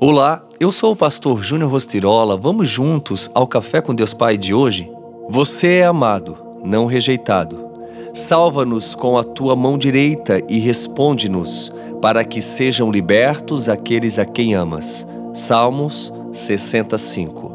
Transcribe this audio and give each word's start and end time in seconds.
Olá, 0.00 0.46
eu 0.60 0.70
sou 0.70 0.92
o 0.92 0.96
pastor 0.96 1.42
Júnior 1.42 1.72
Rostirola. 1.72 2.36
Vamos 2.36 2.70
juntos 2.70 3.28
ao 3.34 3.48
Café 3.48 3.80
com 3.80 3.92
Deus 3.92 4.14
Pai 4.14 4.36
de 4.36 4.54
hoje? 4.54 4.88
Você 5.28 5.78
é 5.78 5.86
amado, 5.86 6.38
não 6.64 6.86
rejeitado. 6.86 7.68
Salva-nos 8.14 8.94
com 8.94 9.18
a 9.18 9.24
tua 9.24 9.56
mão 9.56 9.76
direita 9.76 10.40
e 10.48 10.60
responde-nos, 10.60 11.72
para 12.00 12.22
que 12.22 12.40
sejam 12.40 12.92
libertos 12.92 13.68
aqueles 13.68 14.20
a 14.20 14.24
quem 14.24 14.54
amas. 14.54 15.04
Salmos 15.34 16.12
65. 16.32 17.47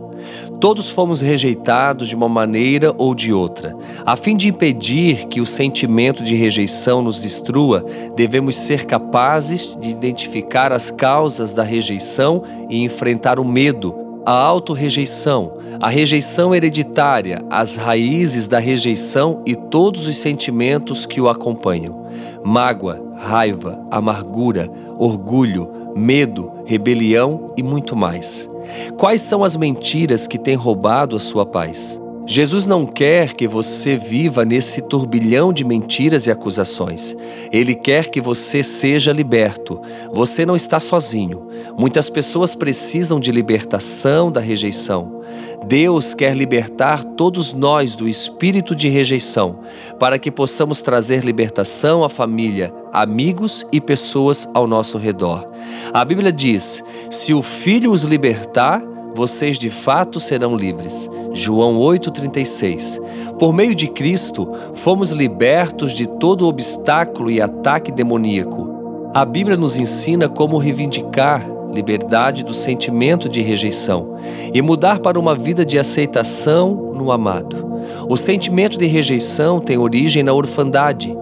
Todos 0.59 0.89
fomos 0.89 1.21
rejeitados 1.21 2.07
de 2.07 2.15
uma 2.15 2.29
maneira 2.29 2.93
ou 2.97 3.13
de 3.13 3.33
outra. 3.33 3.75
A 4.05 4.15
fim 4.15 4.35
de 4.35 4.47
impedir 4.47 5.27
que 5.27 5.41
o 5.41 5.45
sentimento 5.45 6.23
de 6.23 6.35
rejeição 6.35 7.01
nos 7.01 7.21
destrua, 7.21 7.85
devemos 8.15 8.55
ser 8.55 8.85
capazes 8.85 9.77
de 9.79 9.89
identificar 9.89 10.71
as 10.71 10.89
causas 10.89 11.53
da 11.53 11.63
rejeição 11.63 12.43
e 12.69 12.83
enfrentar 12.83 13.39
o 13.39 13.45
medo, 13.45 13.95
a 14.25 14.31
autorrejeição, 14.31 15.57
a 15.81 15.89
rejeição 15.89 16.55
hereditária, 16.55 17.43
as 17.49 17.75
raízes 17.75 18.47
da 18.47 18.59
rejeição 18.59 19.41
e 19.45 19.55
todos 19.55 20.07
os 20.07 20.17
sentimentos 20.17 21.05
que 21.05 21.19
o 21.19 21.27
acompanham: 21.27 22.07
mágoa, 22.43 23.01
raiva, 23.17 23.85
amargura, 23.91 24.69
orgulho, 24.97 25.69
medo, 25.95 26.51
rebelião 26.65 27.53
e 27.57 27.63
muito 27.63 27.95
mais. 27.95 28.49
Quais 28.97 29.21
são 29.21 29.43
as 29.43 29.55
mentiras 29.55 30.27
que 30.27 30.37
têm 30.37 30.55
roubado 30.55 31.15
a 31.15 31.19
sua 31.19 31.45
paz? 31.45 31.99
Jesus 32.25 32.65
não 32.65 32.85
quer 32.85 33.33
que 33.33 33.47
você 33.47 33.97
viva 33.97 34.45
nesse 34.45 34.81
turbilhão 34.81 35.51
de 35.51 35.65
mentiras 35.65 36.25
e 36.25 36.31
acusações. 36.31 37.15
Ele 37.51 37.75
quer 37.75 38.09
que 38.09 38.21
você 38.21 38.63
seja 38.63 39.11
liberto. 39.11 39.81
Você 40.13 40.45
não 40.45 40.55
está 40.55 40.79
sozinho. 40.79 41.47
Muitas 41.77 42.09
pessoas 42.09 42.55
precisam 42.55 43.19
de 43.19 43.29
libertação 43.29 44.31
da 44.31 44.39
rejeição. 44.39 45.21
Deus 45.65 46.13
quer 46.13 46.35
libertar 46.35 47.03
todos 47.03 47.53
nós 47.53 47.95
do 47.95 48.07
espírito 48.07 48.75
de 48.75 48.89
rejeição, 48.89 49.59
para 49.97 50.19
que 50.19 50.29
possamos 50.29 50.81
trazer 50.81 51.23
libertação 51.23 52.03
à 52.03 52.09
família, 52.09 52.73
amigos 52.91 53.65
e 53.71 53.79
pessoas 53.79 54.47
ao 54.53 54.67
nosso 54.67 54.97
redor. 54.97 55.49
A 55.93 56.03
Bíblia 56.03 56.31
diz: 56.31 56.83
se 57.13 57.33
o 57.33 57.41
Filho 57.41 57.91
os 57.91 58.03
libertar, 58.03 58.83
vocês 59.15 59.59
de 59.59 59.69
fato 59.69 60.19
serão 60.19 60.57
livres. 60.57 61.09
João 61.31 61.77
8,36. 61.77 62.99
Por 63.37 63.53
meio 63.53 63.75
de 63.75 63.87
Cristo, 63.87 64.51
fomos 64.73 65.11
libertos 65.11 65.93
de 65.93 66.07
todo 66.07 66.47
obstáculo 66.47 67.29
e 67.29 67.39
ataque 67.39 67.91
demoníaco. 67.91 69.11
A 69.13 69.23
Bíblia 69.23 69.55
nos 69.55 69.77
ensina 69.77 70.27
como 70.27 70.57
reivindicar 70.57 71.47
liberdade 71.71 72.43
do 72.43 72.53
sentimento 72.53 73.29
de 73.29 73.41
rejeição 73.41 74.15
e 74.53 74.61
mudar 74.61 74.99
para 74.99 75.19
uma 75.19 75.35
vida 75.35 75.65
de 75.65 75.77
aceitação 75.77 76.93
no 76.95 77.11
amado. 77.11 77.73
O 78.07 78.17
sentimento 78.17 78.77
de 78.77 78.85
rejeição 78.85 79.59
tem 79.59 79.77
origem 79.77 80.23
na 80.23 80.33
orfandade. 80.33 81.15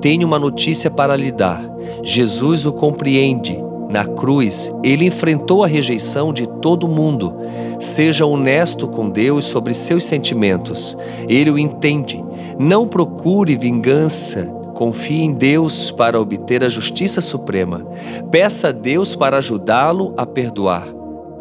Tenho 0.00 0.26
uma 0.26 0.38
notícia 0.38 0.90
para 0.90 1.16
lhe 1.16 1.30
dar. 1.30 1.64
Jesus 2.02 2.64
o 2.66 2.72
compreende. 2.72 3.67
Na 3.88 4.04
cruz, 4.04 4.72
ele 4.82 5.06
enfrentou 5.06 5.64
a 5.64 5.66
rejeição 5.66 6.32
de 6.32 6.46
todo 6.46 6.88
mundo. 6.88 7.34
Seja 7.80 8.26
honesto 8.26 8.86
com 8.86 9.08
Deus 9.08 9.44
sobre 9.44 9.72
seus 9.72 10.04
sentimentos. 10.04 10.96
Ele 11.28 11.50
o 11.50 11.58
entende. 11.58 12.22
Não 12.58 12.86
procure 12.86 13.56
vingança 13.56 14.58
Confie 14.78 15.24
em 15.24 15.32
Deus 15.32 15.90
para 15.90 16.20
obter 16.20 16.62
a 16.62 16.68
justiça 16.68 17.20
suprema. 17.20 17.84
Peça 18.30 18.68
a 18.68 18.72
Deus 18.72 19.12
para 19.12 19.38
ajudá-lo 19.38 20.14
a 20.16 20.24
perdoar. 20.24 20.86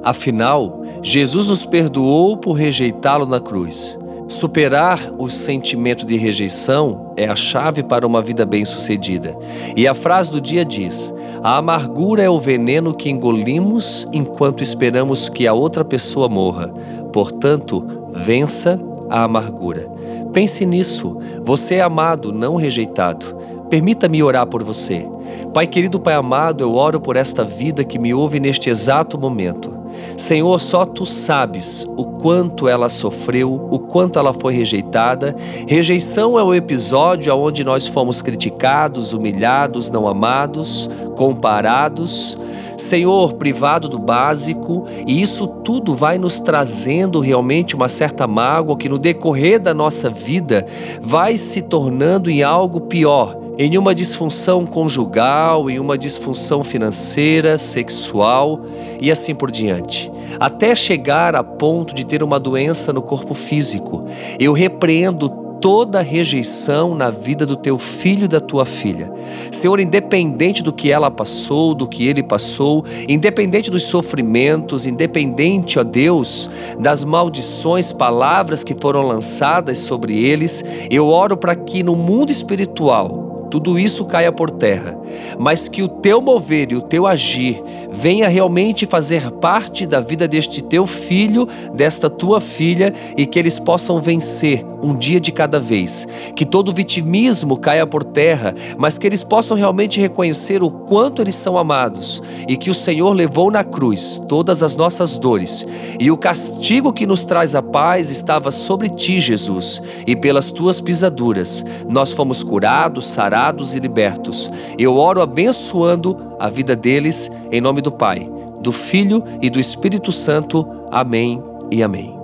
Afinal, 0.04 0.82
Jesus 1.04 1.46
nos 1.46 1.64
perdoou 1.64 2.36
por 2.36 2.54
rejeitá-lo 2.54 3.28
na 3.28 3.40
cruz. 3.40 3.96
Superar 4.28 5.14
o 5.18 5.30
sentimento 5.30 6.06
de 6.06 6.18
rejeição 6.18 7.14
é 7.16 7.28
a 7.28 7.36
chave 7.36 7.82
para 7.82 8.06
uma 8.06 8.22
vida 8.22 8.46
bem-sucedida. 8.46 9.38
E 9.76 9.88
a 9.88 9.94
frase 9.94 10.30
do 10.32 10.42
dia 10.42 10.66
diz: 10.66 11.14
A 11.42 11.58
amargura 11.58 12.22
é 12.22 12.30
o 12.30 12.40
veneno 12.40 12.94
que 12.94 13.10
engolimos 13.10 14.08
enquanto 14.12 14.62
esperamos 14.62 15.30
que 15.30 15.48
a 15.48 15.54
outra 15.54 15.86
pessoa 15.86 16.28
morra. 16.28 16.68
Portanto, 17.14 17.86
vença 18.12 18.80
a 19.10 19.24
amargura. 19.24 19.90
Pense 20.34 20.66
nisso. 20.66 21.18
Você 21.44 21.76
é 21.76 21.82
amado, 21.82 22.34
não 22.34 22.58
rejeitado. 22.58 23.38
Permita-me 23.70 24.22
orar 24.22 24.46
por 24.46 24.62
você. 24.62 25.08
Pai 25.54 25.68
querido, 25.68 26.00
Pai 26.00 26.14
amado, 26.14 26.64
eu 26.64 26.76
oro 26.76 27.00
por 27.00 27.16
esta 27.16 27.44
vida 27.44 27.84
que 27.84 27.98
me 27.98 28.14
ouve 28.14 28.40
neste 28.40 28.70
exato 28.70 29.18
momento. 29.18 29.77
Senhor, 30.18 30.60
só 30.60 30.86
tu 30.86 31.06
sabes 31.06 31.86
o 31.96 32.06
quanto 32.06 32.68
ela 32.68 32.90
sofreu, 32.90 33.54
o 33.72 33.80
quanto 33.80 34.20
ela 34.20 34.34
foi 34.34 34.54
rejeitada. 34.54 35.36
Rejeição 35.68 36.38
é 36.38 36.44
o 36.44 36.54
episódio 36.54 37.36
onde 37.36 37.64
nós 37.64 37.88
fomos 37.88 38.22
criticados, 38.22 39.14
humilhados, 39.14 39.90
não 39.90 40.08
amados, 40.08 40.90
comparados. 41.16 42.38
Senhor, 42.78 43.34
privado 43.34 43.90
do 43.90 43.98
básico, 43.98 44.86
e 45.08 45.20
isso 45.20 45.48
tudo 45.48 45.96
vai 45.96 46.18
nos 46.18 46.40
trazendo 46.40 47.20
realmente 47.20 47.76
uma 47.76 47.90
certa 47.90 48.28
mágoa 48.28 48.78
que 48.78 48.88
no 48.88 49.00
decorrer 49.00 49.60
da 49.60 49.74
nossa 49.74 50.10
vida 50.10 50.66
vai 51.02 51.38
se 51.38 51.64
tornando 51.64 52.30
em 52.30 52.44
algo 52.44 52.82
pior 52.82 53.47
em 53.58 53.78
uma 53.78 53.96
disfunção 53.96 54.66
conjugal, 54.66 55.70
em 55.70 55.80
uma 55.80 55.98
disfunção 55.98 56.64
financeira, 56.64 57.58
sexual 57.58 58.62
e 59.02 59.12
assim 59.12 59.34
por 59.34 59.50
diante, 59.50 60.12
até 60.40 60.76
chegar 60.76 61.36
a 61.36 61.44
ponto 61.44 61.96
de 61.96 62.06
ter 62.06 62.22
uma 62.22 62.40
doença 62.40 62.94
no 62.94 63.02
corpo 63.02 63.34
físico. 63.34 64.06
Eu 64.40 64.54
repreendo 64.54 65.28
toda 65.60 66.02
rejeição 66.02 66.94
na 66.94 67.10
vida 67.10 67.44
do 67.44 67.56
teu 67.56 67.80
filho 67.80 68.26
e 68.26 68.28
da 68.28 68.40
tua 68.40 68.64
filha. 68.64 69.12
Senhor, 69.52 69.80
independente 69.80 70.62
do 70.62 70.72
que 70.72 70.92
ela 70.92 71.10
passou, 71.10 71.74
do 71.74 71.88
que 71.88 72.06
ele 72.06 72.22
passou, 72.22 72.86
independente 73.08 73.72
dos 73.72 73.84
sofrimentos, 73.84 74.86
independente, 74.86 75.80
ó 75.80 75.84
Deus, 75.84 76.48
das 76.80 77.04
maldições, 77.04 77.92
palavras 77.92 78.64
que 78.64 78.76
foram 78.76 79.02
lançadas 79.02 79.80
sobre 79.80 80.24
eles, 80.24 80.64
eu 80.92 81.08
oro 81.08 81.36
para 81.36 81.56
que 81.56 81.82
no 81.82 81.96
mundo 81.96 82.32
espiritual 82.32 83.27
tudo 83.50 83.80
isso 83.80 84.06
caia 84.06 84.32
por 84.32 84.52
terra, 84.52 84.98
mas 85.38 85.68
que 85.68 85.82
o 85.82 85.88
teu 85.88 86.22
mover 86.22 86.72
e 86.72 86.76
o 86.76 86.82
teu 86.82 87.08
agir 87.08 87.62
venha 87.92 88.28
realmente 88.28 88.86
fazer 88.86 89.32
parte 89.32 89.86
da 89.86 90.00
vida 90.00 90.28
deste 90.28 90.62
teu 90.62 90.86
filho, 90.86 91.48
desta 91.74 92.10
tua 92.10 92.42
filha 92.42 92.94
e 93.16 93.26
que 93.26 93.40
eles 93.40 93.58
possam 93.58 94.02
vencer 94.02 94.66
um 94.82 94.96
dia 94.96 95.20
de 95.20 95.32
cada 95.32 95.60
vez. 95.60 96.08
Que 96.36 96.46
todo 96.46 96.74
vitimismo 96.74 97.58
caia 97.58 97.88
por 97.88 98.04
terra, 98.04 98.54
mas 98.78 98.98
que 98.98 99.08
eles 99.08 99.24
possam 99.24 99.56
realmente 99.56 100.00
reconhecer 100.00 100.62
o 100.62 100.70
quanto 100.70 101.22
eles 101.22 101.36
são 101.36 101.58
amados 101.58 102.22
e 102.48 102.58
que 102.58 102.70
o 102.70 102.76
Senhor 102.76 103.14
levou 103.14 103.50
na 103.50 103.64
cruz 103.64 104.22
todas 104.28 104.62
as 104.62 104.76
nossas 104.76 105.18
dores 105.18 105.66
e 106.00 106.12
o 106.12 106.18
castigo 106.18 106.94
que 106.94 107.06
nos 107.06 107.26
traz 107.26 107.56
a 107.56 107.62
paz 107.62 108.12
estava 108.12 108.52
sobre 108.52 108.90
ti, 108.90 109.20
Jesus, 109.20 109.82
e 110.06 110.16
pelas 110.16 110.52
tuas 110.52 110.82
pisaduras 110.82 111.66
nós 111.88 112.12
fomos 112.12 112.44
curados, 112.44 113.08
sarados 113.08 113.37
sarados 113.38 113.76
e 113.76 113.80
libertos. 113.80 114.52
Eu 114.80 114.98
oro 114.98 115.22
abençoando 115.22 116.18
a 116.40 116.50
vida 116.50 116.76
deles, 116.76 117.30
em 117.52 117.62
nome 117.62 117.82
do 117.82 117.92
Pai, 117.92 118.30
do 118.62 118.72
Filho 118.72 119.24
e 119.40 119.50
do 119.50 119.60
Espírito 119.60 120.12
Santo. 120.12 120.68
Amém 120.92 121.42
e 121.70 121.84
amém. 121.84 122.18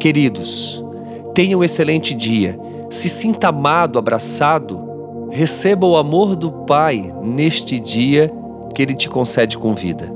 Queridos, 0.00 0.82
tenham 1.34 1.60
um 1.60 1.64
excelente 1.64 2.14
dia. 2.14 2.58
Se 2.88 3.10
sinta 3.10 3.48
amado, 3.48 3.98
abraçado, 3.98 5.28
receba 5.30 5.86
o 5.86 5.98
amor 5.98 6.34
do 6.34 6.50
Pai 6.50 7.12
neste 7.22 7.78
dia 7.78 8.32
que 8.74 8.80
Ele 8.80 8.94
te 8.94 9.08
concede 9.10 9.58
com 9.58 9.74
vida. 9.74 10.10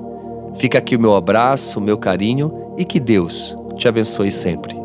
Fica 0.55 0.79
aqui 0.79 0.97
o 0.97 1.01
meu 1.01 1.15
abraço, 1.15 1.79
o 1.79 1.83
meu 1.83 1.99
carinho 1.99 2.75
e 2.79 2.87
que 2.87 2.99
Deus 2.99 3.57
te 3.77 3.87
abençoe 3.87 4.31
sempre. 4.31 4.82